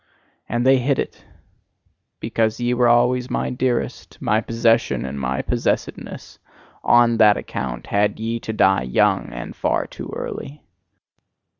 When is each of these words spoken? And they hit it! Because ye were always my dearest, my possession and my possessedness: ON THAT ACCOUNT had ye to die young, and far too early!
And 0.49 0.65
they 0.65 0.79
hit 0.79 0.97
it! 0.97 1.23
Because 2.19 2.59
ye 2.59 2.73
were 2.73 2.87
always 2.87 3.29
my 3.29 3.51
dearest, 3.51 4.17
my 4.19 4.41
possession 4.41 5.05
and 5.05 5.19
my 5.19 5.43
possessedness: 5.43 6.39
ON 6.83 7.17
THAT 7.17 7.37
ACCOUNT 7.37 7.85
had 7.85 8.19
ye 8.19 8.39
to 8.39 8.51
die 8.51 8.81
young, 8.81 9.29
and 9.31 9.55
far 9.55 9.85
too 9.85 10.11
early! 10.15 10.63